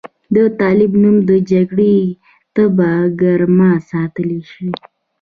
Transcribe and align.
د 0.35 0.37
طالب 0.59 0.91
نوم 1.01 1.17
د 1.29 1.31
جګړې 1.51 1.95
تبه 2.55 2.91
ګرمه 3.21 3.71
ساتلی 3.89 4.39
شي. 4.51 4.69